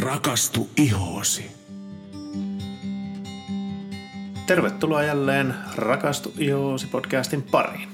[0.00, 1.50] Rakastu ihoosi.
[4.46, 7.88] Tervetuloa jälleen Rakastu ihoosi podcastin pariin.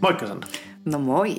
[0.00, 0.46] Moikka Sanna.
[0.84, 1.36] No moi.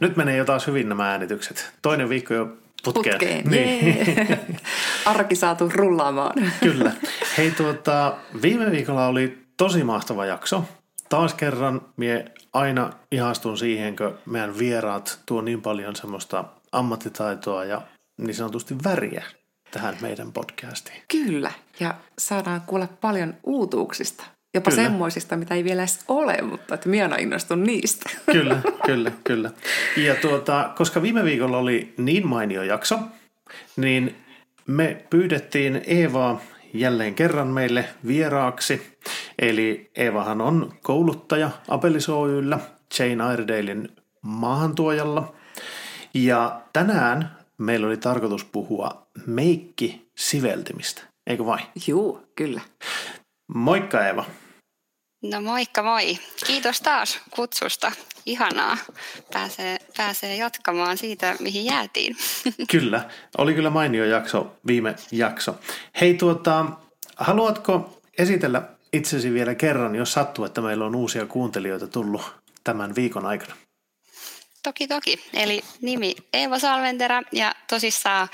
[0.00, 1.72] Nyt menee jo taas hyvin nämä äänitykset.
[1.82, 2.46] Toinen viikko jo
[2.84, 3.14] putkeen.
[3.14, 3.44] Putkeen.
[3.44, 4.38] Niin.
[5.04, 6.52] Arki saatu rullaamaan.
[6.60, 6.92] Kyllä.
[7.38, 10.64] Hei tuota, viime viikolla oli tosi mahtava jakso.
[11.08, 17.82] Taas kerran mie aina ihastun siihen, kun meidän vieraat tuo niin paljon semmoista ammattitaitoa ja
[18.20, 19.24] niin sanotusti väriä
[19.70, 21.02] tähän meidän podcastiin.
[21.08, 21.52] Kyllä.
[21.80, 24.24] Ja saadaan kuulla paljon uutuuksista.
[24.54, 24.82] Jopa Kyllä.
[24.82, 28.10] semmoisista, mitä ei vielä edes ole, mutta että minä innostun niistä.
[28.32, 29.50] Kyllä, kyllä, kyllä.
[29.96, 32.98] Ja tuota, koska viime viikolla oli niin mainio jakso,
[33.76, 34.16] niin
[34.66, 36.40] me pyydettiin Eevaa
[36.74, 38.96] jälleen kerran meille vieraaksi.
[39.38, 42.58] Eli Eevahan on kouluttaja Apelis Oyllä,
[42.98, 43.88] Jane Airedalein
[44.22, 45.34] maahantuojalla.
[46.14, 51.64] Ja tänään meillä oli tarkoitus puhua meikki-siveltimistä, eikö vain?
[51.86, 52.60] Juu, kyllä.
[53.54, 54.24] Moikka Eeva.
[55.22, 56.18] No moikka moi.
[56.46, 57.92] Kiitos taas kutsusta.
[58.26, 58.76] Ihanaa.
[59.32, 62.16] Pääsee, pääsee jatkamaan siitä, mihin jäätiin.
[62.72, 63.08] Kyllä,
[63.38, 65.58] oli kyllä mainio jakso, viime jakso.
[66.00, 66.66] Hei tuota,
[67.16, 72.22] haluatko esitellä itsesi vielä kerran, jos sattuu, että meillä on uusia kuuntelijoita tullut
[72.64, 73.54] tämän viikon aikana?
[74.62, 75.24] Toki toki.
[75.34, 78.28] Eli nimi Eeva Salventera ja tosissaan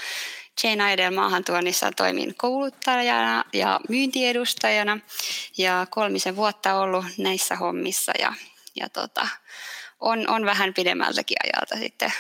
[0.63, 4.99] Jane Idel maahantuonnissa toimin kouluttajana ja myyntiedustajana
[5.59, 8.35] ja kolmisen vuotta ollut näissä hommissa ja,
[8.77, 9.29] ja tota,
[10.01, 12.13] on, on vähän pidemmältäkin ajalta sitten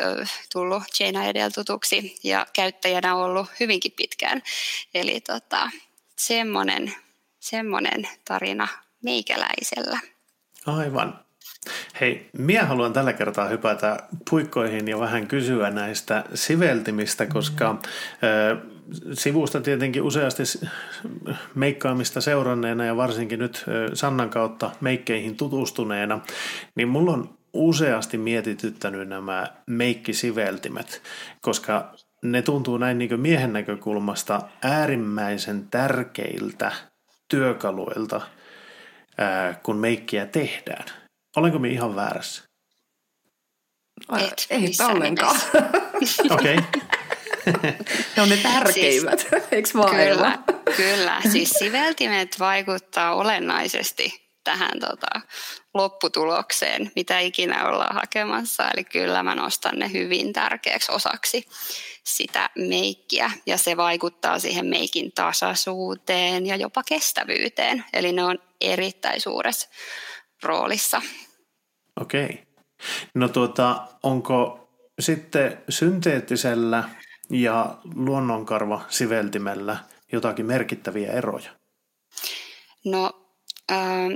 [0.00, 4.42] ö, tullut Jane Idel tutuksi ja käyttäjänä ollut hyvinkin pitkään.
[4.94, 5.70] Eli tota,
[6.16, 6.94] semmoinen,
[7.40, 8.68] semmoinen tarina
[9.02, 10.00] meikäläisellä.
[10.66, 11.29] Aivan.
[12.00, 13.96] Hei, minä haluan tällä kertaa hypätä
[14.30, 17.78] puikkoihin ja vähän kysyä näistä siveltimistä, koska
[18.22, 18.56] ö,
[19.12, 20.42] sivusta tietenkin useasti
[21.54, 23.64] meikkaamista seuranneena ja varsinkin nyt
[23.94, 26.20] Sannan kautta meikkeihin tutustuneena,
[26.74, 31.02] niin mulla on useasti mietityttänyt nämä meikkisiveltimet,
[31.40, 36.72] koska ne tuntuu näin niin miehen näkökulmasta äärimmäisen tärkeiltä
[37.28, 38.20] työkaluilta,
[39.62, 40.99] kun meikkiä tehdään.
[41.36, 42.42] Olenko minä ihan väärässä?
[44.08, 45.40] Ai, Et ei ollenkaan.
[46.30, 46.56] Okei.
[46.56, 46.80] Okay.
[48.16, 50.38] ne on ne tärkeimmät, eikö vaan Kyllä,
[50.76, 51.22] kyllä.
[51.32, 55.20] Siis siveltimet vaikuttaa olennaisesti tähän tota,
[55.74, 58.70] lopputulokseen, mitä ikinä ollaan hakemassa.
[58.70, 61.46] Eli kyllä mä nostan ne hyvin tärkeäksi osaksi
[62.04, 67.84] sitä meikkiä ja se vaikuttaa siihen meikin tasaisuuteen ja jopa kestävyyteen.
[67.92, 69.68] Eli ne on erittäin suuressa
[70.42, 71.02] roolissa.
[72.00, 72.24] Okei.
[72.24, 72.36] Okay.
[73.14, 74.68] No tuota, onko
[75.00, 76.88] sitten synteettisellä
[77.30, 79.76] ja luonnonkarva siveltimellä
[80.12, 81.50] jotakin merkittäviä eroja?
[82.84, 83.20] No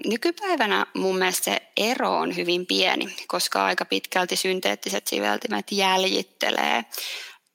[0.06, 6.84] nykypäivänä mun mielestä se ero on hyvin pieni, koska aika pitkälti synteettiset siveltimet jäljittelee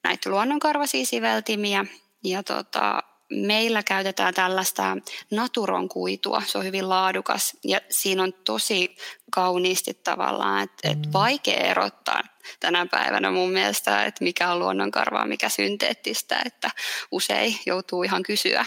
[0.04, 1.86] näitä luonnonkarvaisia siveltimiä.
[2.24, 4.98] Ja tota, meillä käytetään tällaista
[5.32, 8.96] naturon kuitua, se on hyvin laadukas ja siinä on tosi
[9.32, 12.22] kauniisti tavallaan, että et vaikea erottaa
[12.60, 16.72] tänä päivänä mun mielestä, että mikä on luonnonkarvaa, mikä synteettistä, että
[17.12, 18.66] usein joutuu ihan kysyä.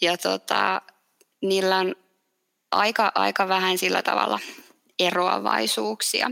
[0.00, 0.82] Ja tota,
[1.42, 1.94] niillä on
[2.72, 4.38] aika, aika vähän sillä tavalla
[4.98, 6.30] eroavaisuuksia.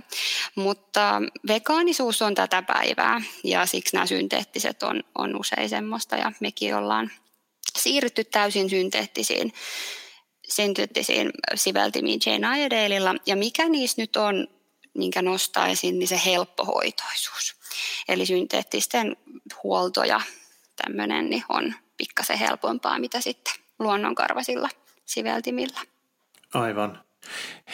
[0.54, 6.76] Mutta vegaanisuus on tätä päivää ja siksi nämä synteettiset on, on usein semmoista ja mekin
[6.76, 7.10] ollaan
[7.78, 9.52] siirrytty täysin synteettisiin,
[10.48, 13.14] synteettisiin siveltimiin Jane Iredaleilla.
[13.26, 14.48] Ja mikä niissä nyt on,
[14.94, 17.56] minkä nostaisin, niin se helppohoitoisuus.
[18.08, 19.16] Eli synteettisten
[19.62, 20.20] huolto ja
[20.76, 24.68] tämmöinen niin on pikkasen helpompaa, mitä sitten luonnonkarvasilla
[25.04, 25.80] siveltimillä.
[26.54, 27.04] Aivan.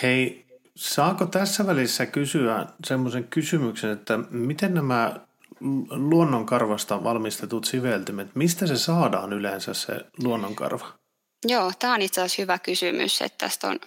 [0.02, 0.46] Hei,
[0.76, 5.20] saako tässä välissä kysyä semmoisen kysymyksen, että miten nämä
[5.90, 9.92] luonnonkarvasta valmistetut siveltimet, mistä se saadaan yleensä se
[10.22, 11.00] luonnonkarva?
[11.46, 13.80] Joo, tämä on itse asiassa hyvä kysymys, että tästä on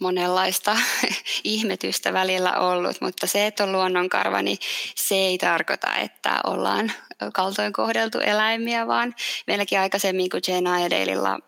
[0.00, 0.76] monenlaista
[1.44, 4.58] ihmetystä välillä ollut, mutta se, että on luonnonkarva, niin
[4.96, 6.92] se ei tarkoita, että ollaan
[7.34, 9.14] kaltoin kohdeltu eläimiä, vaan
[9.46, 11.38] meilläkin aikaisemmin, kun Jane Iredaleilla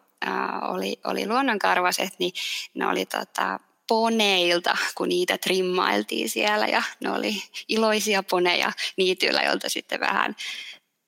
[0.68, 2.32] oli, oli luonnonkarvaset, niin
[2.74, 9.68] ne oli tota, poneilta, kun niitä trimmailtiin siellä ja ne oli iloisia poneja niityillä, joilta
[9.68, 10.36] sitten vähän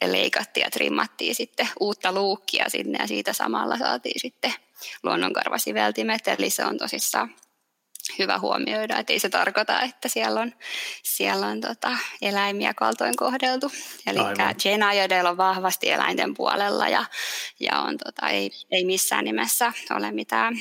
[0.05, 4.55] leikattiin ja trimmattiin sitten uutta luukkia sinne ja siitä samalla saatiin sitten
[5.03, 7.35] luonnonkarvasiveltimet, eli se on tosissaan
[8.19, 10.53] hyvä huomioida, että ei se tarkoita, että siellä on,
[11.03, 13.73] siellä on tota, eläimiä kaltoin kohdeltu.
[14.07, 14.19] Eli
[14.65, 17.05] Jane Ayodele on vahvasti eläinten puolella ja,
[17.61, 20.55] ja on, tota, ei, ei missään nimessä ole mitään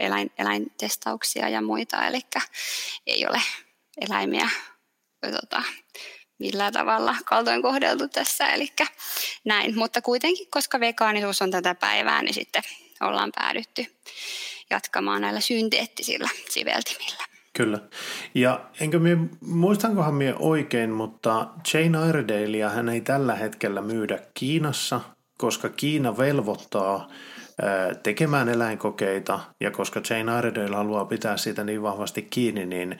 [0.00, 2.20] eläin, eläintestauksia ja muita, eli
[3.06, 3.40] ei ole
[4.00, 4.48] eläimiä
[5.20, 5.62] tota,
[6.38, 8.72] millään tavalla kaltoin kohdeltu tässä, eli
[9.44, 9.78] näin.
[9.78, 12.62] Mutta kuitenkin, koska vegaanisuus on tätä päivää, niin sitten
[13.00, 13.86] ollaan päädytty
[14.70, 17.24] jatkamaan näillä synteettisillä siveltimillä.
[17.56, 17.78] Kyllä.
[18.34, 25.00] Ja enkö mie, muistankohan mie oikein, mutta Jane Iredalea hän ei tällä hetkellä myydä Kiinassa,
[25.38, 27.08] koska Kiina velvoittaa
[28.02, 32.98] tekemään eläinkokeita, ja koska Jane Iredale haluaa pitää siitä niin vahvasti kiinni, niin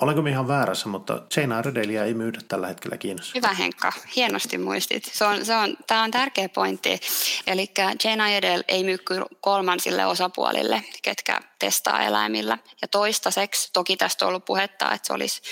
[0.00, 3.32] Olenko ihan väärässä, mutta Jane Iredalea ei myydä tällä hetkellä Kiinassa.
[3.34, 5.04] Hyvä Henkka, hienosti muistit.
[5.04, 7.00] Se on, se on, tämä on tärkeä pointti.
[7.46, 7.70] Eli
[8.04, 8.98] Jane Iredale ei myy
[9.40, 12.58] kolmansille osapuolille, ketkä testaa eläimillä.
[12.82, 15.42] Ja toistaiseksi, toki tästä on ollut puhetta, että se olisi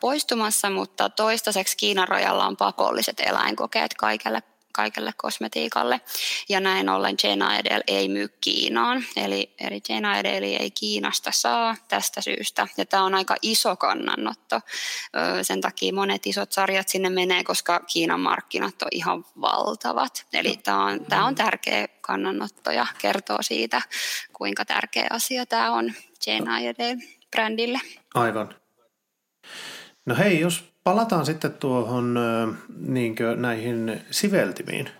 [0.00, 6.00] poistumassa, mutta toistaiseksi Kiinan rajalla on pakolliset eläinkokeet kaikille kaikelle kosmetiikalle.
[6.48, 9.04] Ja näin ollen Jane Iredale ei myy Kiinaan.
[9.16, 12.68] Eli, eli Jane Iredale ei Kiinasta saa tästä syystä.
[12.76, 14.60] Ja tämä on aika iso kannanotto.
[15.42, 20.26] Sen takia monet isot sarjat sinne menee, koska Kiinan markkinat on ihan valtavat.
[20.32, 23.82] Eli tämä on, tämä on tärkeä kannanotto ja kertoo siitä,
[24.32, 25.92] kuinka tärkeä asia tämä on
[26.26, 27.80] Jane Iredale brändille.
[28.14, 28.54] Aivan.
[30.10, 32.18] No hei, jos palataan sitten tuohon
[32.78, 34.90] niin näihin siveltimiin,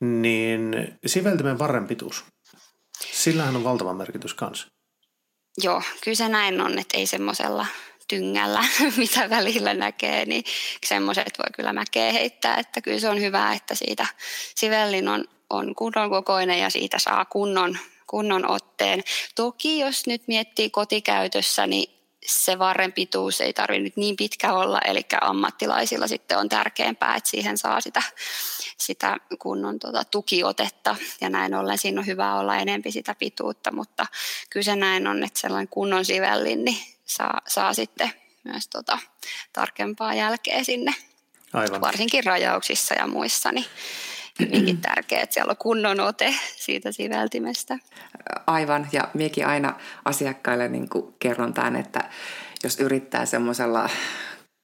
[0.00, 0.74] niin
[1.06, 2.24] siveltimen varren pituus,
[3.12, 4.66] sillähän on valtava merkitys kanssa.
[5.62, 7.66] Joo, kyllä se näin on, että ei semmoisella
[8.08, 8.64] tyngällä,
[8.96, 10.44] mitä välillä näkee, niin
[10.86, 14.06] semmoiset voi kyllä mäkeä heittää, että kyllä se on hyvä, että siitä
[14.54, 19.02] sivellin on, on kunnon kokoinen ja siitä saa kunnon, kunnon otteen.
[19.34, 21.93] Toki jos nyt miettii kotikäytössä, niin
[22.26, 27.30] se varren pituus ei tarvitse nyt niin pitkä olla, eli ammattilaisilla sitten on tärkeämpää, että
[27.30, 28.02] siihen saa sitä,
[28.78, 34.06] sitä kunnon tota, tukiotetta, ja näin ollen siinä on hyvä olla enempi sitä pituutta, mutta
[34.50, 38.10] kyllä se näin on, että sellainen kunnon sivellin niin saa, saa sitten
[38.44, 38.98] myös tota,
[39.52, 40.94] tarkempaa jälkeä sinne,
[41.52, 41.80] Aivan.
[41.80, 43.66] varsinkin rajauksissa ja muissa, niin
[44.40, 47.78] hyvinkin tärkeää, että siellä on kunnon ote siitä siveltimestä.
[48.46, 50.88] Aivan, ja miekin aina asiakkaille niin
[51.18, 52.00] kerron tämän, että
[52.64, 53.88] jos yrittää semmoisella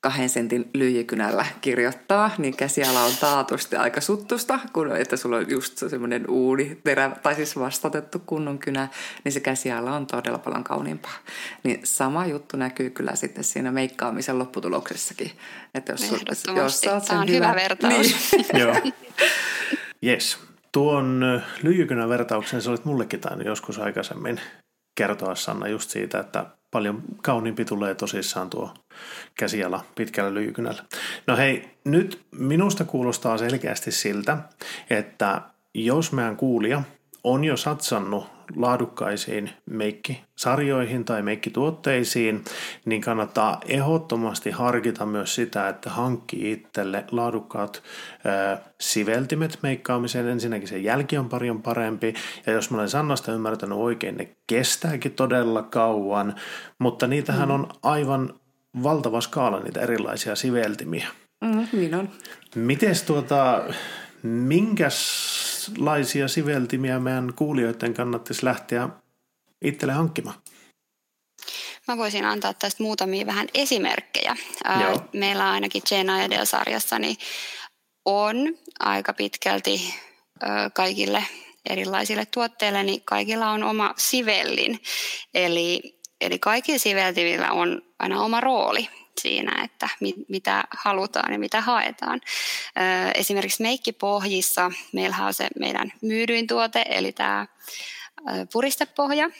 [0.00, 5.78] kahden sentin lyijykynällä kirjoittaa, niin käsiala on taatusti aika suttusta, kun että sulla on just
[5.78, 8.88] semmoinen uuni, terä, tai siis vastatettu kunnon kynä,
[9.24, 11.18] niin se käsiala on todella paljon kauniimpaa.
[11.62, 15.30] Niin sama juttu näkyy kyllä sitten siinä meikkaamisen lopputuloksessakin.
[15.74, 16.14] Että jos,
[16.56, 18.32] jos saat sen Tämä on hyvä, hyvä vertaus.
[18.32, 18.46] Niin.
[18.60, 18.74] Joo.
[20.04, 20.38] Yes.
[20.72, 21.24] Tuon
[21.62, 24.40] lyijykynän vertauksen sä olit mullekin tainnut joskus aikaisemmin
[24.94, 28.74] kertoa Sanna just siitä, että paljon kauniimpi tulee tosissaan tuo
[29.34, 30.84] käsiala pitkällä lyijykynällä.
[31.26, 34.38] No hei, nyt minusta kuulostaa selkeästi siltä,
[34.90, 35.42] että
[35.74, 36.82] jos meidän kuulija
[37.24, 42.44] on jo satsannut laadukkaisiin meikkisarjoihin tai meikkituotteisiin,
[42.84, 47.82] niin kannattaa ehdottomasti harkita myös sitä, että hankkii itselle laadukkaat
[48.24, 50.28] ää, siveltimet meikkaamiseen.
[50.28, 52.14] Ensinnäkin se jälki on paljon parempi,
[52.46, 56.34] ja jos mä olen Sannasta ymmärtänyt oikein, ne kestääkin todella kauan,
[56.78, 57.54] mutta niitähän mm.
[57.54, 58.34] on aivan
[58.82, 61.06] valtava skaala niitä erilaisia siveltimiä.
[61.40, 62.08] Mm, niin on.
[62.54, 63.64] Mites tuota,
[65.68, 68.88] minkälaisia siveltimiä meidän kuulijoiden kannattaisi lähteä
[69.62, 70.36] itselle hankkimaan?
[71.88, 74.36] Mä voisin antaa tästä muutamia vähän esimerkkejä.
[74.80, 75.02] Joo.
[75.12, 77.16] Meillä ainakin Jane Edel-sarjassa niin
[78.04, 78.36] on
[78.80, 79.94] aika pitkälti
[80.74, 81.24] kaikille
[81.70, 84.82] erilaisille tuotteille, niin kaikilla on oma sivellin.
[85.34, 88.88] Eli, eli kaikilla siveltimillä on aina oma rooli
[89.22, 89.88] siinä, että
[90.28, 92.20] mitä halutaan ja mitä haetaan.
[93.14, 97.46] Esimerkiksi meikkipohjissa meillä on se meidän myydyin tuote, eli tämä
[98.52, 99.30] puristepohja,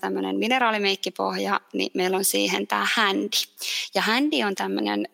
[0.00, 3.36] tämmöinen mineraalimeikkipohja, niin meillä on siihen tämä Handy.
[3.94, 5.08] Ja Handy on tämmöinen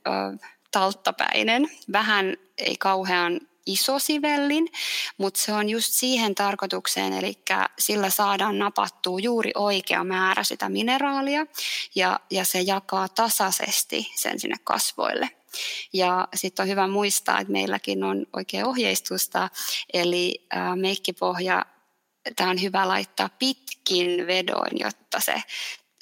[0.71, 4.69] talttapäinen, vähän ei kauhean iso sivellin,
[5.19, 7.39] mutta se on just siihen tarkoitukseen, eli
[7.79, 11.47] sillä saadaan napattua juuri oikea määrä sitä mineraalia
[11.95, 15.31] ja, ja se jakaa tasaisesti sen sinne kasvoille.
[15.93, 19.49] Ja sitten on hyvä muistaa, että meilläkin on oikea ohjeistusta,
[19.93, 21.67] eli meikkipohja,
[22.37, 25.43] tämä on hyvä laittaa pitkin vedoin, jotta se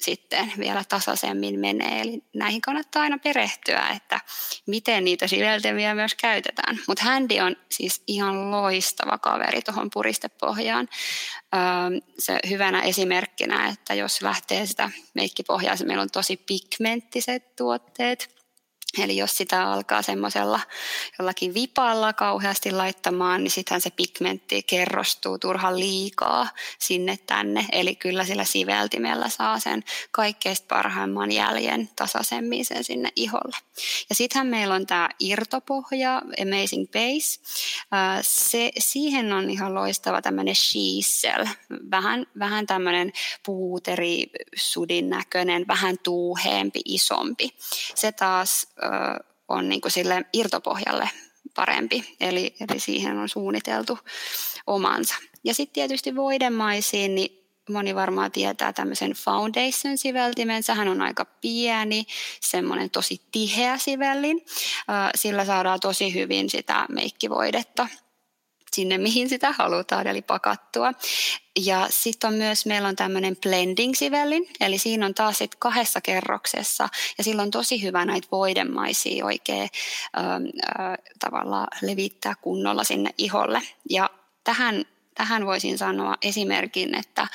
[0.01, 2.01] sitten vielä tasaisemmin menee.
[2.01, 4.19] Eli näihin kannattaa aina perehtyä, että
[4.67, 6.79] miten niitä siveltimiä myös käytetään.
[6.87, 10.89] Mutta Handy on siis ihan loistava kaveri tuohon puristepohjaan.
[11.55, 11.61] Öö,
[12.19, 18.29] se hyvänä esimerkkinä, että jos lähtee sitä meikkipohjaa, meillä on tosi pigmenttiset tuotteet–
[18.97, 20.59] Eli jos sitä alkaa semmoisella
[21.19, 27.65] jollakin vipalla kauheasti laittamaan, niin sittenhän se pigmentti kerrostuu turhan liikaa sinne tänne.
[27.71, 33.57] Eli kyllä sillä siveltimellä saa sen kaikkein parhaimman jäljen tasaisemmin sen sinne iholle.
[34.09, 37.39] Ja sittenhän meillä on tämä irtopohja, Amazing Base.
[38.21, 41.45] Se, siihen on ihan loistava tämmöinen shiesel,
[41.91, 43.11] vähän, vähän tämmöinen
[43.45, 47.49] puuteri, sudin näköinen, vähän tuuheempi, isompi.
[47.95, 48.67] Se taas
[49.47, 51.09] on niin kuin sille irtopohjalle
[51.55, 53.99] parempi, eli, eli siihen on suunniteltu
[54.67, 55.15] omansa.
[55.43, 60.63] Ja sitten tietysti voidemaisiin, niin moni varmaan tietää tämmöisen foundation-siveltimen.
[60.63, 62.05] Sehän on aika pieni,
[62.41, 64.45] semmoinen tosi tiheä sivellin.
[65.15, 67.87] Sillä saadaan tosi hyvin sitä meikkivoidetta
[68.73, 70.93] sinne, mihin sitä halutaan, eli pakattua.
[71.65, 76.89] Ja sitten on myös, meillä on tämmöinen blending-sivellin, eli siinä on taas sit kahdessa kerroksessa,
[77.17, 79.69] ja sillä on tosi hyvä näitä voidemaisia oikein
[80.17, 83.61] ö, ö, tavallaan levittää kunnolla sinne iholle.
[83.89, 84.09] Ja
[84.43, 84.85] tähän,
[85.15, 87.27] tähän voisin sanoa esimerkin, että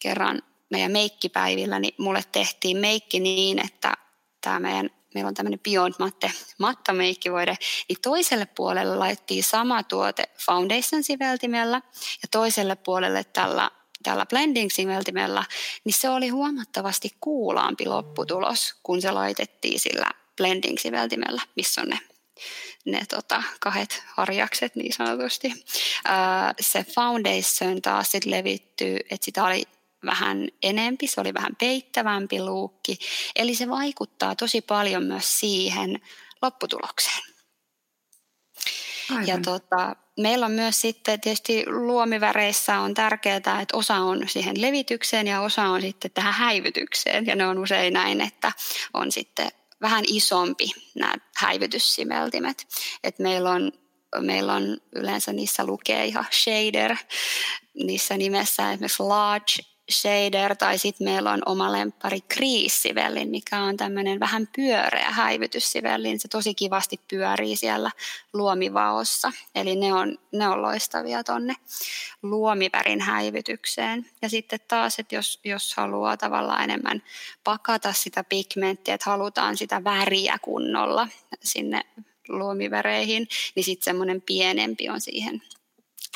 [0.00, 3.92] kerran meidän meikkipäivillä, niin mulle tehtiin meikki niin, että
[4.40, 7.56] tämä meidän meillä on tämmöinen Beyond Matte mattameikkivoide,
[7.88, 13.70] niin toiselle puolelle laittiin sama tuote foundation-siveltimellä ja toiselle puolelle tällä
[14.02, 15.44] tällä blending-siveltimellä,
[15.84, 21.98] niin se oli huomattavasti kuulaampi lopputulos, kun se laitettiin sillä blending-siveltimellä, missä on ne
[22.84, 25.52] ne tota, kahdet harjakset niin sanotusti.
[26.04, 29.64] Ää, se foundation taas sit levittyy, että sitä oli
[30.06, 32.98] vähän enempi, se oli vähän peittävämpi luukki.
[33.36, 36.00] Eli se vaikuttaa tosi paljon myös siihen
[36.42, 37.22] lopputulokseen.
[39.10, 39.26] Aivan.
[39.26, 45.26] Ja tota, meillä on myös sitten tietysti luomiväreissä on tärkeää, että osa on siihen levitykseen
[45.26, 47.26] ja osa on sitten tähän häivytykseen.
[47.26, 48.52] Ja ne on usein näin, että
[48.94, 49.48] on sitten
[49.80, 52.66] vähän isompi nämä häivytyssimeltimet.
[53.04, 53.72] Et meillä on
[54.20, 56.96] meillä on yleensä niissä lukee ihan shader
[57.74, 64.20] niissä nimessä esimerkiksi large shader tai sitten meillä on oma lemppari kriissivellin, mikä on tämmöinen
[64.20, 66.20] vähän pyöreä häivytyssivellin.
[66.20, 67.90] Se tosi kivasti pyörii siellä
[68.32, 69.32] luomivaossa.
[69.54, 71.54] Eli ne on, ne on loistavia tonne
[72.22, 74.06] luomivärin häivytykseen.
[74.22, 77.02] Ja sitten taas, että jos, jos haluaa tavallaan enemmän
[77.44, 81.08] pakata sitä pigmenttiä, että halutaan sitä väriä kunnolla
[81.42, 81.82] sinne
[82.28, 85.42] luomiväreihin, niin sitten semmoinen pienempi on siihen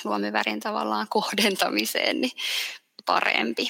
[0.05, 2.33] luomivärin tavallaan kohdentamiseen, niin
[3.07, 3.69] parempi.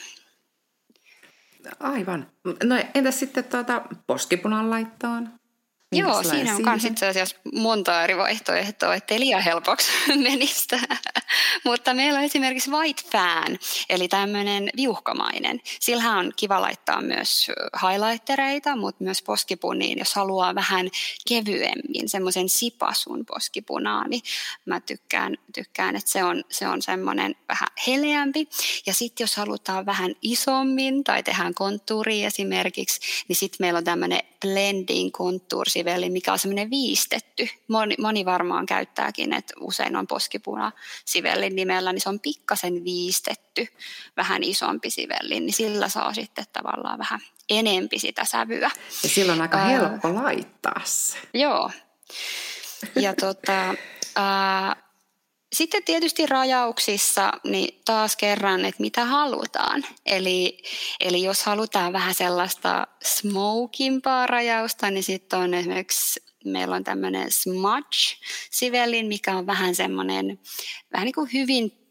[1.80, 2.30] Aivan.
[2.64, 5.30] No entäs sitten tuota poskipunan laittoon?
[5.98, 9.90] Joo, siinä on myös itse asiassa monta eri vaihtoehtoa, ettei liian helpoksi
[10.28, 10.78] menistä.
[11.64, 15.60] Mutta meillä on esimerkiksi White Fan, eli tämmöinen viuhkamainen.
[15.80, 17.50] Sillä on kiva laittaa myös
[17.82, 20.90] highlightereita, mutta myös poskipuniin, jos haluaa vähän
[21.28, 24.22] kevyemmin, semmoisen sipasun poskipunaa, niin
[24.66, 28.48] mä tykkään, tykkään että se on, se on semmoinen vähän heleämpi.
[28.86, 34.20] Ja sitten jos halutaan vähän isommin tai tehdään konttuuria esimerkiksi, niin sitten meillä on tämmöinen
[34.40, 37.48] blending konttuursivelli, mikä on semmoinen viistetty.
[37.68, 40.72] Moni, moni varmaan käyttääkin, että usein on poskipuna
[41.04, 43.68] sivellin nimellä, niin se on pikkasen viistetty,
[44.16, 48.70] vähän isompi sivelli, niin sillä saa sitten tavallaan vähän enempi sitä sävyä.
[49.02, 51.18] Ja silloin on aika uh, helppo laittaa se.
[51.34, 51.70] Joo.
[52.96, 53.70] Ja tota,
[54.18, 54.85] uh,
[55.56, 59.84] sitten tietysti rajauksissa, niin taas kerran, että mitä halutaan.
[60.06, 60.58] Eli,
[61.00, 69.06] eli jos halutaan vähän sellaista smokimpaa rajausta, niin sitten on esimerkiksi meillä on tämmöinen smudge-sivellin,
[69.06, 70.38] mikä on vähän semmoinen,
[70.92, 71.85] vähän niin kuin hyvin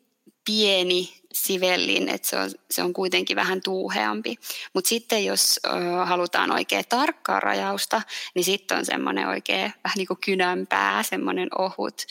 [0.45, 4.35] pieni sivellin, että se on, se on kuitenkin vähän tuuheampi.
[4.73, 5.69] Mutta sitten jos ö,
[6.05, 8.01] halutaan oikein tarkkaa rajausta,
[8.35, 12.01] niin sitten on semmoinen oikein vähän niin kuin kynänpää, semmoinen ohut.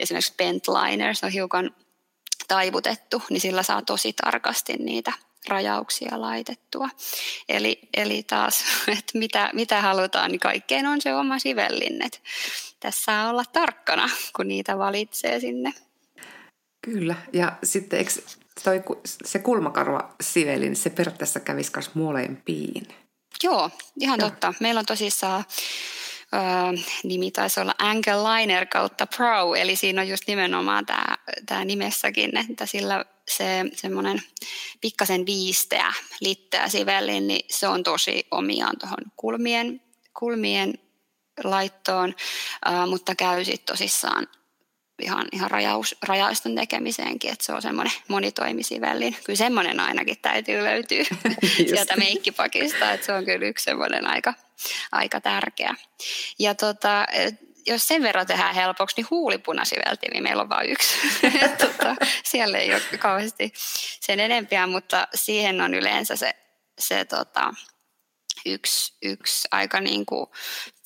[0.00, 1.74] Esimerkiksi bent liner, se on hiukan
[2.48, 5.12] taivutettu, niin sillä saa tosi tarkasti niitä
[5.48, 6.88] rajauksia laitettua.
[7.48, 8.64] Eli, eli taas,
[8.98, 12.02] että mitä, mitä halutaan, niin kaikkeen on se oma sivellin.
[12.06, 12.22] Et
[12.80, 15.74] tässä saa olla tarkkana, kun niitä valitsee sinne.
[16.82, 18.10] Kyllä, ja sitten eikö
[18.64, 18.82] toi,
[19.24, 22.88] se kulmakarva siveli, niin se periaatteessa kävisi myös molempiin.
[23.42, 23.70] Joo,
[24.00, 24.30] ihan Joo.
[24.30, 24.54] totta.
[24.60, 25.44] Meillä on tosissaan
[26.34, 31.64] Uh, nimi taisi olla Angle Liner kautta Pro, eli siinä on just nimenomaan tämä, tämä
[31.64, 34.22] nimessäkin, että sillä se semmoinen
[34.80, 39.80] pikkasen viisteä, litteä sivellin, niin se on tosi omiaan tuohon kulmien,
[40.18, 40.74] kulmien
[41.44, 42.14] laittoon,
[42.68, 44.26] uh, mutta käy sitten tosissaan
[45.02, 49.16] ihan, ihan rajaus, rajaiston tekemiseenkin, että se on semmoinen monitoimisivellin.
[49.24, 51.04] Kyllä semmoinen ainakin täytyy löytyä
[51.70, 54.34] sieltä meikkipakista, että se on kyllä yksi semmoinen aika,
[54.92, 55.74] aika tärkeä.
[56.38, 57.06] Ja tota,
[57.66, 60.98] jos sen verran tehdään helpoksi, niin huulipunasiveltimi meillä on vain yksi.
[61.66, 63.52] tota, siellä ei ole kauheasti
[64.00, 66.34] sen enempiä, mutta siihen on yleensä se,
[66.78, 67.54] se tota,
[68.46, 70.26] yksi, yksi aika niin kuin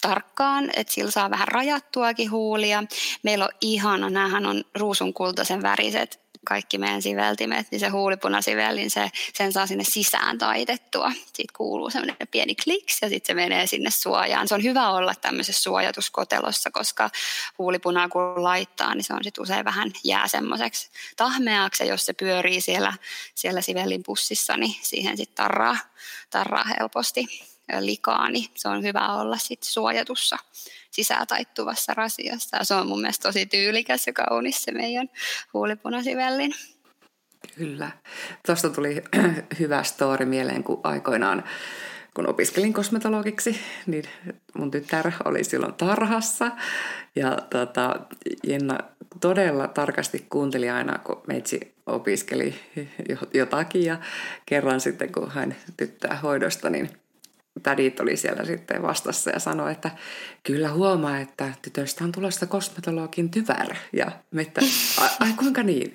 [0.01, 2.85] tarkkaan, että sillä saa vähän rajattuakin huulia.
[3.23, 9.11] Meillä on ihana, näähän on ruusunkultaisen väriset kaikki meidän siveltimet, niin se huulipunasivel, niin se,
[9.35, 11.13] sen saa sinne sisään taitettua.
[11.13, 14.49] Sitten kuuluu semmoinen pieni kliks ja sitten se menee sinne suojaan.
[14.49, 17.11] Se on hyvä olla tämmöisessä suojatuskotelossa, koska
[17.59, 21.83] huulipunaa kun laittaa, niin se on sitten usein vähän jää semmoiseksi tahmeaksi.
[21.83, 22.93] Ja jos se pyörii siellä,
[23.35, 25.77] siellä sivellin pussissa, niin siihen sitten tarraa,
[26.31, 30.39] tarraa helposti likaa, niin se on hyvä olla sitten suojatussa
[30.91, 32.57] sisätaittuvassa rasiassa.
[32.57, 35.09] Ja se on mun mielestä tosi tyylikäs ja kaunis se meidän
[35.55, 36.55] huulipunasivellin.
[37.57, 37.91] Kyllä.
[38.47, 39.05] Tuosta tuli
[39.59, 41.45] hyvä story mieleen, kun aikoinaan
[42.15, 44.05] kun opiskelin kosmetologiksi, niin
[44.55, 46.51] mun tytär oli silloin tarhassa.
[47.17, 48.01] Ja tota,
[48.43, 48.79] Jenna
[49.21, 52.55] todella tarkasti kuunteli aina, kun meitsi opiskeli
[53.35, 53.85] jotakin.
[53.85, 53.99] Ja
[54.47, 56.91] kerran sitten, kun hän tyttää hoidosta, niin
[57.63, 59.91] tädit oli siellä sitten vastassa ja sanoi, että
[60.43, 63.75] kyllä huomaa, että tytöstä on tulossa kosmetologin tyvär.
[63.93, 64.61] Ja me, että
[65.01, 65.95] ai, ai kuinka niin?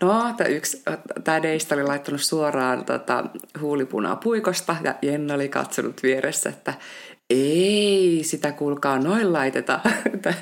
[0.00, 0.82] No, tämä yksi
[1.24, 3.24] tädeistä oli laittanut suoraan tota,
[3.60, 6.74] huulipunaa puikosta ja Jenna oli katsonut vieressä, että
[7.30, 9.80] ei sitä kuulkaa noin laiteta,
[10.14, 10.34] että,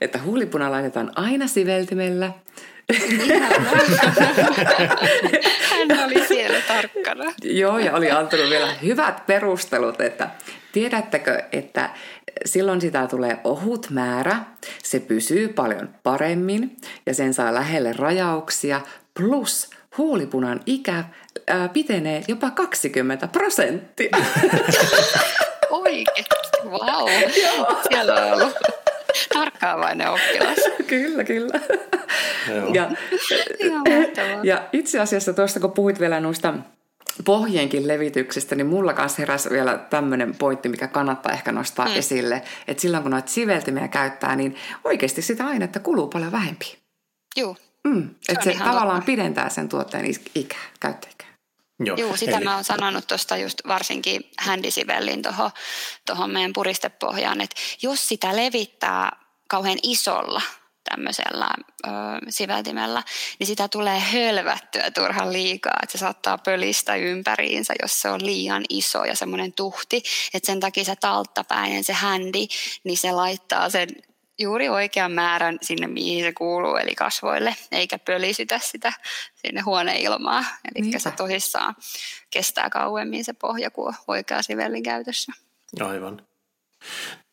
[0.00, 2.32] että huulipuna laitetaan aina siveltimellä
[5.70, 7.32] Hän oli siellä tarkkana.
[7.42, 10.30] Joo, ja oli antanut vielä hyvät perustelut, että
[10.72, 11.90] tiedättekö, että
[12.44, 14.36] silloin sitä tulee ohut määrä,
[14.82, 18.80] se pysyy paljon paremmin ja sen saa lähelle rajauksia,
[19.14, 21.04] plus huulipunan ikä
[21.46, 24.16] ää, pitenee jopa 20 prosenttia.
[25.70, 26.26] Oikein,
[26.64, 27.06] vau.
[27.06, 27.30] Wow.
[27.88, 28.79] Siellä on ollut
[29.34, 30.58] tarkkaavainen oppilas.
[30.86, 31.60] kyllä, kyllä.
[32.72, 32.90] Ja,
[34.42, 36.54] ja itse asiassa tuosta kun puhuit vielä noista
[37.24, 41.94] pohjienkin levityksistä, niin mulla kanssa heräsi vielä tämmöinen pointti, mikä kannattaa ehkä nostaa mm.
[41.96, 42.42] esille.
[42.68, 46.78] Että silloin kun noita siveltimiä käyttää, niin oikeasti sitä ainetta kuluu paljon vähempi.
[47.36, 47.56] Joo.
[47.84, 48.10] Mm.
[48.28, 49.06] Että se, se tavallaan totta.
[49.06, 51.19] pidentää sen tuotteen ikää, käyttöikää.
[51.84, 52.44] Joo, Joo sitä Eli...
[52.44, 55.50] mä oon sanonut tuosta just varsinkin händisivellin tuohon
[56.06, 59.16] toho meidän puristepohjaan, että jos sitä levittää
[59.48, 60.42] kauhean isolla
[60.90, 61.50] tämmöisellä
[61.86, 61.90] ö,
[62.28, 63.02] siveltimellä,
[63.38, 68.64] niin sitä tulee hölvättyä turhan liikaa, että se saattaa pölistä ympäriinsä, jos se on liian
[68.68, 70.02] iso ja semmoinen tuhti,
[70.34, 72.46] että sen takia se talttapäinen, se händi,
[72.84, 73.88] niin se laittaa sen
[74.40, 78.92] juuri oikean määrän sinne, mihin se kuuluu, eli kasvoille, eikä pölisytä sitä
[79.34, 80.40] sinne huoneilmaa.
[80.40, 80.98] Eli Niinpä.
[80.98, 81.76] se tosissaan
[82.30, 85.32] kestää kauemmin se pohja kuin oikea sivellin käytössä.
[85.80, 86.22] Aivan.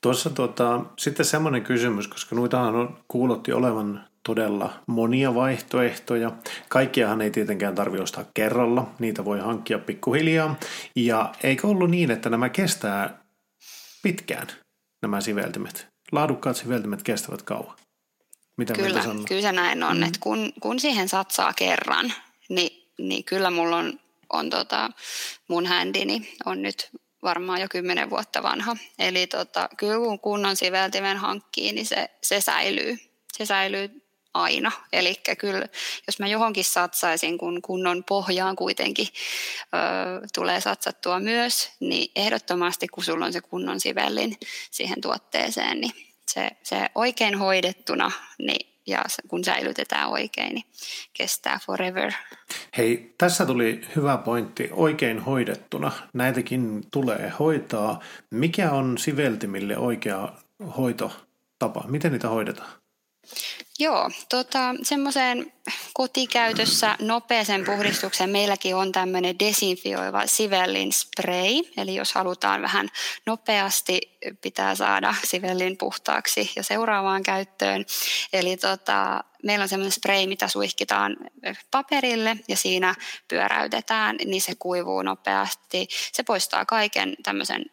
[0.02, 6.32] Tuossa tota, sitten semmoinen kysymys, koska noitahan on, kuulotti olevan todella monia vaihtoehtoja.
[6.70, 10.56] Kaikkiahan ei tietenkään tarvitse ostaa kerralla, niitä voi hankkia pikkuhiljaa.
[10.96, 13.24] Ja eikö ollut niin, että nämä kestää
[14.04, 14.48] pitkään,
[15.02, 15.88] nämä siveltimet?
[16.12, 17.76] Laadukkaat siveltimet kestävät kauan.
[18.58, 20.04] Mitä kyllä, kyllä se näin on, mm.
[20.04, 22.14] että kun, kun siihen satsaa kerran,
[22.50, 24.92] niin, niin kyllä mulla on, on tota,
[25.48, 26.90] mun händini on nyt
[27.24, 28.78] varmaan jo kymmenen vuotta vanha.
[29.00, 32.98] Eli tota, kyllä kun kunnon siveltimen hankkii, niin se, se säilyy.
[33.38, 34.07] Se säilyy
[34.42, 34.72] aina.
[34.94, 35.66] Eli kyllä,
[36.08, 39.08] jos mä johonkin satsaisin, kun kunnon pohjaan kuitenkin
[39.64, 44.38] ö, tulee satsattua myös, niin ehdottomasti kun sulla on se kunnon sivellin
[44.72, 45.94] siihen tuotteeseen, niin
[46.28, 50.66] se, se oikein hoidettuna, niin ja kun säilytetään oikein, niin
[51.14, 52.12] kestää forever.
[52.78, 54.70] Hei, tässä tuli hyvä pointti.
[54.72, 55.92] Oikein hoidettuna.
[56.14, 58.00] Näitäkin tulee hoitaa.
[58.32, 60.34] Mikä on siveltimille oikea
[60.78, 61.84] hoitotapa?
[61.88, 62.70] Miten niitä hoidetaan?
[63.80, 65.54] Joo, tota, semmoiseen
[65.94, 71.62] kotikäytössä nopeeseen puhdistukseen meilläkin on tämmöinen desinfioiva sivellin spray.
[71.78, 72.90] Eli jos halutaan vähän
[73.26, 77.86] nopeasti, pitää saada sivellin puhtaaksi ja seuraavaan käyttöön.
[78.34, 81.18] Eli tota, meillä on semmoinen spray, mitä suihkitaan
[81.72, 82.96] paperille ja siinä
[83.28, 85.88] pyöräytetään, niin se kuivuu nopeasti.
[86.12, 87.66] Se poistaa kaiken tämmöisen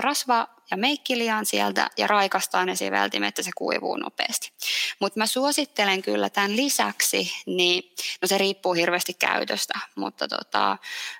[0.00, 4.52] rasva ja meikkilian sieltä ja raikastaa ne siveltimet, että se kuivuu nopeasti.
[5.00, 10.78] Mutta mä suosittelen kyllä tämän lisäksi, niin no se riippuu hirveästi käytöstä, mutta tota,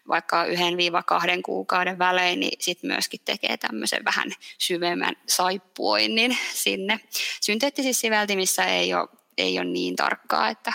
[0.09, 7.01] vaikka yhden viiva kahden kuukauden välein, niin sitten myöskin tekee tämmöisen vähän syvemmän saippuoinnin sinne.
[7.41, 10.73] Synteettisissä siveltimissä ei ole ei ole niin tarkkaa, että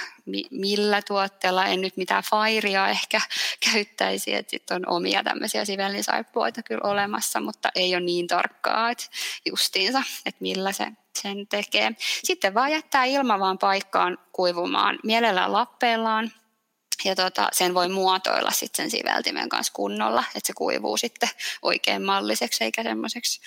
[0.51, 3.21] millä tuotteella, en nyt mitään fairia ehkä
[3.71, 9.05] käyttäisi, että sitten on omia tämmöisiä sivellisaippuoita kyllä olemassa, mutta ei ole niin tarkkaa, että
[9.45, 10.87] justiinsa, että millä se
[11.21, 11.91] sen tekee.
[12.23, 16.31] Sitten vaan jättää ilmavaan paikkaan kuivumaan, mielellään lappeellaan,
[17.03, 21.29] ja tota, sen voi muotoilla sitten sen siveltimen kanssa kunnolla, että se kuivuu sitten
[21.61, 23.41] oikein malliseksi eikä semmoiseksi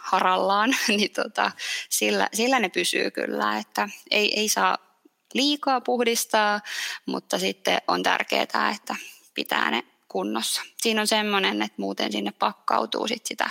[0.00, 1.50] harallaan, niin tota,
[1.88, 4.78] sillä, sillä ne pysyy kyllä, että ei, ei saa
[5.34, 6.60] liikaa puhdistaa,
[7.06, 8.42] mutta sitten on tärkeää,
[8.74, 8.96] että
[9.34, 10.62] pitää ne kunnossa.
[10.76, 13.50] Siinä on semmoinen, että muuten sinne pakkautuu sit sitä,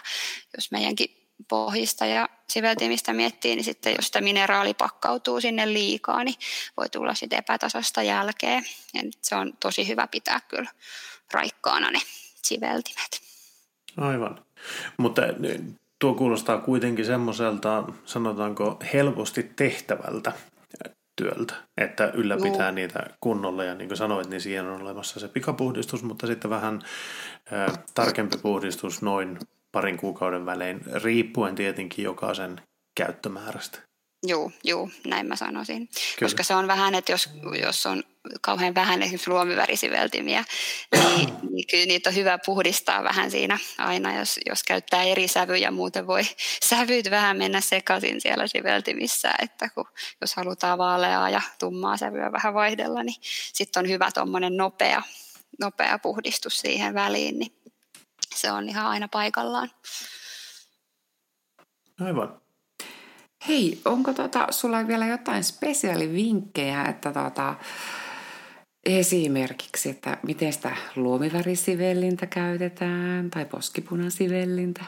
[0.55, 6.35] jos meidänkin pohjista ja siveltimistä miettii, niin sitten jos sitä mineraali pakkautuu sinne liikaa, niin
[6.77, 8.61] voi tulla sitten epätasasta jälkeä.
[8.93, 10.69] Ja se on tosi hyvä pitää kyllä
[11.33, 11.99] raikkaana ne
[12.43, 13.21] siveltimet.
[13.97, 14.45] Aivan.
[14.97, 15.21] Mutta
[15.99, 20.31] tuo kuulostaa kuitenkin semmoiselta, sanotaanko, helposti tehtävältä
[21.15, 22.75] työltä, että ylläpitää no.
[22.75, 26.81] niitä kunnolla ja niin kuin sanoit, niin siihen on olemassa se pikapuhdistus, mutta sitten vähän
[27.53, 29.39] ä, tarkempi puhdistus noin
[29.73, 32.61] parin kuukauden välein, riippuen tietenkin jokaisen
[32.95, 33.79] käyttömäärästä.
[34.25, 35.87] Joo, joo, näin mä sanoisin.
[35.87, 35.99] Kyllä.
[36.19, 37.29] Koska se on vähän, että jos,
[37.61, 38.03] jos on
[38.41, 40.43] kauhean vähän esimerkiksi luomivärisiveltimiä,
[41.15, 45.71] niin, niin kyllä niitä on hyvä puhdistaa vähän siinä aina, jos, jos käyttää eri sävyjä.
[45.71, 46.21] Muuten voi
[46.69, 49.85] sävyt vähän mennä sekaisin siellä siveltimissä, että kun,
[50.21, 53.21] jos halutaan vaaleaa ja tummaa sävyä vähän vaihdella, niin
[53.53, 55.01] sitten on hyvä tuommoinen nopea,
[55.59, 57.51] nopea puhdistus siihen väliin, niin
[58.35, 59.71] se on ihan aina paikallaan.
[61.99, 62.41] Aivan.
[63.47, 67.55] Hei, onko tota, sulla vielä jotain spesiaalivinkkejä, että tota,
[68.85, 74.85] esimerkiksi, että miten sitä luomivärisivellintä käytetään tai poskipunasivellintä?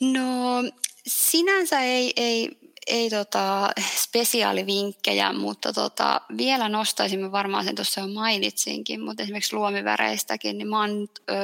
[0.00, 0.62] No
[1.06, 9.00] sinänsä ei, ei, ei tota, spesiaalivinkkejä, mutta tota, vielä nostaisimme varmaan sen tuossa jo mainitsinkin,
[9.00, 11.34] mutta esimerkiksi luomiväreistäkin, niin mä oon ö,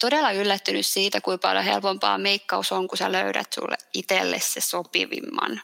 [0.00, 5.60] todella yllättynyt siitä, kuinka paljon helpompaa meikkaus on, kun sä löydät sulle itselle se sopivimman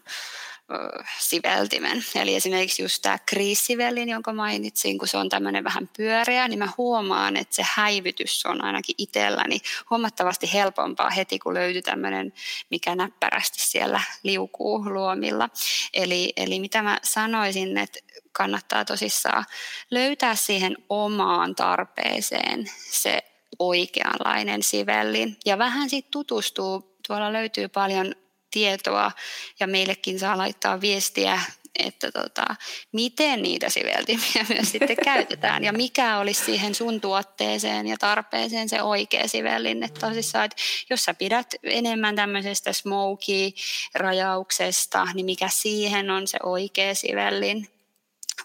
[1.18, 2.04] siveltimen.
[2.14, 6.68] Eli esimerkiksi just tämä kriissivellin, jonka mainitsin, kun se on tämmöinen vähän pyöreä, niin mä
[6.78, 12.32] huomaan, että se häivytys on ainakin itselläni huomattavasti helpompaa heti, kun löytyy tämmöinen,
[12.70, 15.48] mikä näppärästi siellä liukuu luomilla.
[15.94, 17.98] Eli, eli mitä mä sanoisin, että
[18.32, 19.44] kannattaa tosissaan
[19.90, 23.24] löytää siihen omaan tarpeeseen se
[23.58, 28.14] oikeanlainen sivellin ja vähän sitten tutustuu Tuolla löytyy paljon
[28.52, 29.12] tietoa
[29.60, 31.40] ja meillekin saa laittaa viestiä,
[31.78, 32.44] että tota,
[32.92, 38.82] miten niitä siveltimiä myös sitten käytetään ja mikä olisi siihen sun tuotteeseen ja tarpeeseen se
[38.82, 39.82] oikea sivellin.
[39.82, 40.56] Että tosissaan, että
[40.90, 47.68] jos sä pidät enemmän tämmöisestä smoky-rajauksesta, niin mikä siihen on se oikea sivellin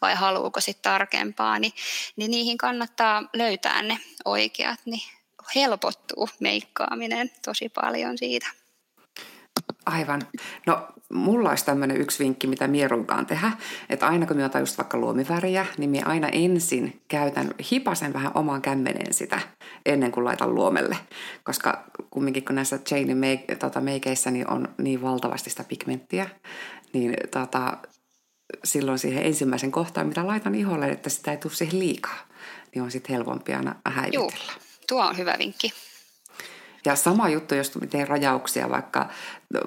[0.02, 1.74] vai haluuko sitten tarkempaa, niin,
[2.16, 5.02] niin niihin kannattaa löytää ne oikeat, niin
[5.56, 8.48] helpottuu meikkaaminen tosi paljon siitä.
[9.88, 10.22] Aivan.
[10.66, 13.52] No mulla olisi tämmöinen yksi vinkki, mitä mierunkaan tehdä,
[13.90, 18.62] että aina kun otan just vaikka luomiväriä, niin minä aina ensin käytän hipasen vähän omaan
[18.62, 19.40] kämmeneen sitä
[19.86, 20.98] ennen kuin laitan luomelle.
[21.44, 26.30] Koska kumminkin kun näissä chainin meik- tota, meikeissä niin on niin valtavasti sitä pigmenttiä,
[26.94, 27.78] niin tota,
[28.64, 32.28] silloin siihen ensimmäisen kohtaan, mitä laitan iholle, että sitä ei tule siihen liikaa,
[32.76, 34.26] niin on sitten helpompi aina häivitellä.
[34.26, 35.74] Joo, tuo on hyvä vinkki.
[36.86, 39.10] Ja sama juttu, jos teen rajauksia vaikka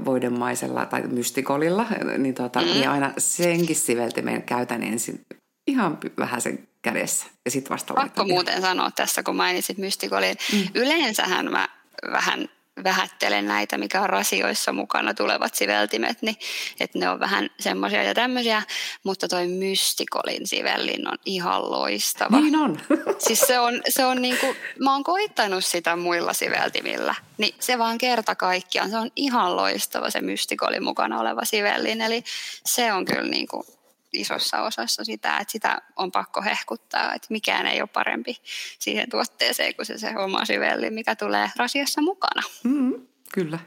[0.05, 1.87] voidemaisella tai mystikolilla,
[2.18, 2.66] niin, tuota, mm.
[2.66, 5.20] niin aina senkin siveltimen käytän ensin
[5.66, 10.37] ihan vähän sen kädessä ja sitten vasta Pakko muuten sanoa tässä, kun mainitsit mystikolin.
[10.53, 10.68] Mm.
[10.75, 11.68] Yleensähän mä
[12.12, 12.49] vähän
[12.85, 16.37] vähättelen näitä, mikä on rasioissa mukana tulevat siveltimet, niin
[16.81, 18.62] että ne on vähän semmoisia ja tämmöisiä,
[19.03, 22.40] mutta toi mystikolin sivellin on ihan loistava.
[22.40, 22.81] Niin on.
[23.27, 24.47] siis se on, se on niinku,
[24.79, 30.11] mä oon koittanut sitä muilla siveltimillä, niin se vaan kerta kaikkiaan, se on ihan loistava
[30.11, 32.25] se mystikolin mukana oleva sivellin, eli
[32.66, 33.80] se on kyllä niinku
[34.12, 38.37] isossa osassa sitä, että sitä on pakko hehkuttaa, että mikään ei ole parempi
[38.79, 42.42] siihen tuotteeseen kuin se, se oma syvelli, mikä tulee rasiassa mukana.
[42.64, 43.59] Mm, kyllä.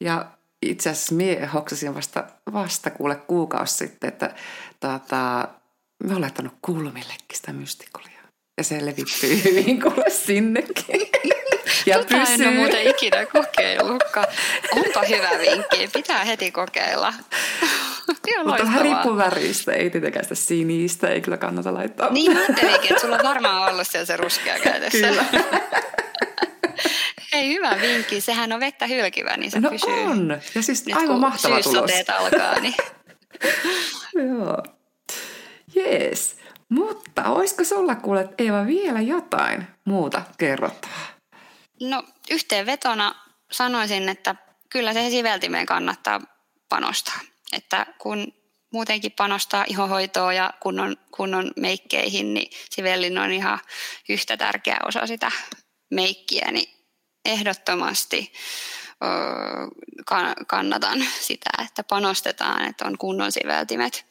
[0.00, 0.26] Ja
[0.62, 4.34] itse asiassa minä hoksasin vasta, vasta kuule kuukausi sitten, että
[4.80, 5.48] tota,
[6.04, 8.22] me olen laittanut kulmillekin sitä mystikolia.
[8.58, 11.00] Ja se levittyy hyvin kuule sinnekin.
[11.86, 12.46] Ja tota en pysyy.
[12.46, 14.26] ole muuten ikinä kokeillutkaan.
[14.72, 17.14] Onpa hyvä vinkki, pitää heti kokeilla.
[18.28, 22.10] Ihan Mutta vähän riippuu väristä, ei tietenkään sitä sinistä, ei kyllä kannata laittaa.
[22.12, 24.98] Niin mä ajattelinkin, että sulla on varmaan ollut siellä se ruskea käytössä.
[25.08, 25.24] Kyllä.
[27.32, 28.20] Hei, hyvä vinkki.
[28.20, 29.92] Sehän on vettä hylkivä, niin se No pysyy.
[30.04, 30.40] on.
[30.54, 31.90] Ja siis Nyt aivan mahtava tulos.
[32.18, 32.74] alkaa, niin
[34.28, 34.62] Joo.
[35.74, 36.36] Jees.
[36.68, 41.06] Mutta olisiko sulla kuule Eeva vielä jotain muuta kerrottavaa?
[41.80, 43.14] No yhteenvetona
[43.52, 44.34] sanoisin, että
[44.70, 46.20] kyllä se siveltimeen kannattaa
[46.68, 47.18] panostaa.
[47.52, 48.32] Että kun
[48.72, 53.58] muutenkin panostaa ihohoitoon ja kunnon, kunnon meikkeihin, niin sivellin on ihan
[54.08, 55.32] yhtä tärkeä osa sitä
[55.90, 56.68] meikkiä, niin
[57.24, 58.32] ehdottomasti
[60.46, 64.06] kannatan sitä, että panostetaan, että on kunnon siveltimet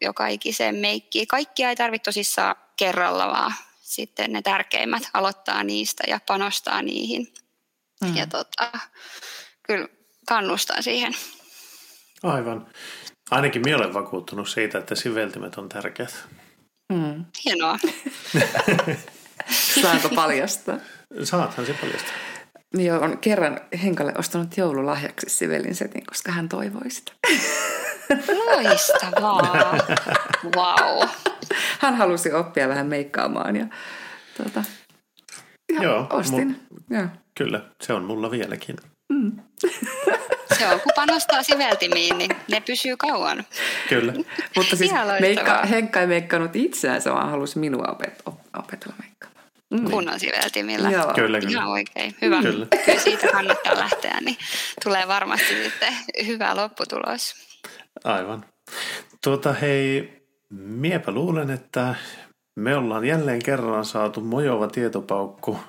[0.00, 1.26] joka ikiseen meikkiin.
[1.26, 7.34] Kaikkia ei tarvitse tosissaan kerralla, vaan sitten ne tärkeimmät aloittaa niistä ja panostaa niihin.
[8.00, 8.16] Mm.
[8.16, 8.72] Ja tota,
[9.62, 9.88] kyllä
[10.28, 11.14] kannustan siihen.
[12.24, 12.66] Aivan.
[13.30, 16.24] Ainakin minä olen vakuuttunut siitä, että siveltimet on tärkeät.
[16.92, 17.24] Mm.
[17.44, 17.78] Hienoa.
[19.82, 20.78] Saanko paljastaa?
[21.24, 22.12] Saathan se paljastaa.
[22.76, 27.12] Minä olen kerran Henkalle ostanut joululahjaksi Sivelin setin, koska hän toivoi sitä.
[28.46, 29.78] Loistavaa.
[30.56, 31.08] Wow.
[31.80, 33.66] Hän halusi oppia vähän meikkaamaan ja
[34.36, 34.64] tuota,
[35.74, 36.60] ja Joo, ostin.
[36.90, 37.06] Joo.
[37.38, 38.76] Kyllä, se on mulla vieläkin.
[39.58, 39.68] Se
[40.72, 43.44] on, kun panostaa siveltimiin, niin ne pysyy kauan.
[43.88, 44.12] Kyllä.
[44.56, 49.44] Mutta siis meikka, Henkka ei meikkanut itseänsä, vaan halusi minua opet, op, opetella meikkaamaan.
[49.70, 49.90] Mm.
[49.90, 50.90] Kunnon siveltimillä.
[50.90, 51.12] Joo.
[51.14, 51.50] Kyllä, kyllä.
[51.50, 52.16] Ihan oikein.
[52.22, 52.42] Hyvä.
[52.42, 52.66] Kyllä.
[52.84, 54.36] Kyllä siitä kannattaa lähteä, niin
[54.84, 55.94] tulee varmasti sitten
[56.26, 57.34] hyvä lopputulos.
[58.04, 58.44] Aivan.
[59.24, 60.12] Tuota hei,
[60.50, 61.94] miepä luulen, että
[62.56, 65.60] me ollaan jälleen kerran saatu mojova tietopaukku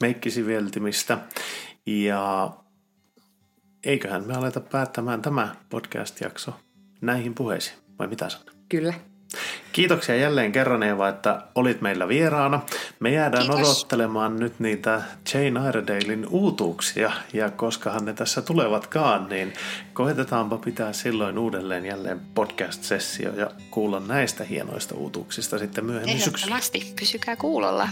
[0.00, 1.18] meikkisiveltimistä.
[1.86, 2.50] Ja
[3.84, 6.52] eiköhän me aleta päättämään tämä podcast-jakso
[7.00, 8.50] näihin puheisiin, vai mitä sanot?
[8.68, 8.94] Kyllä.
[9.72, 12.60] Kiitoksia jälleen kerran Eeva, että olit meillä vieraana.
[13.00, 13.80] Me jäädään Kiitos.
[13.80, 15.02] odottelemaan nyt niitä
[15.34, 19.52] Jane Iredalein uutuuksia ja koskahan ne tässä tulevatkaan, niin
[19.92, 26.56] koetetaanpa pitää silloin uudelleen jälleen podcast-sessio ja kuulla näistä hienoista uutuuksista sitten myöhemmin syksyllä.
[26.56, 26.92] Ehdottomasti.
[27.00, 27.88] Pysykää kuulolla.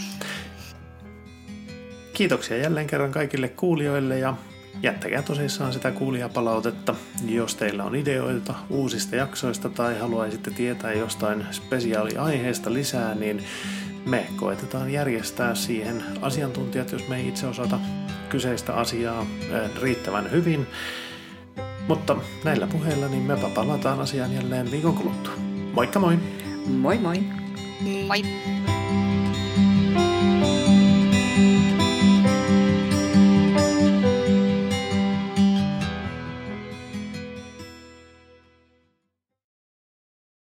[2.13, 4.35] Kiitoksia jälleen kerran kaikille kuulijoille ja
[4.83, 6.95] jättäkää tosissaan sitä kuulijapalautetta.
[7.27, 13.45] Jos teillä on ideoita uusista jaksoista tai haluaisitte tietää jostain spesiaaliaiheesta lisää, niin
[14.07, 17.79] me koetetaan järjestää siihen asiantuntijat, jos me ei itse osata
[18.29, 20.67] kyseistä asiaa eh, riittävän hyvin.
[21.89, 25.33] Mutta näillä puheilla niin me palataan asiaan jälleen viikon kuluttua.
[25.73, 26.19] Moikka moi!
[26.67, 27.23] Moi moi!
[28.07, 28.23] Moi!